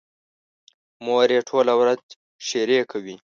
[1.05, 2.01] مور یې ټوله ورځ
[2.45, 3.15] ښېرې کوي.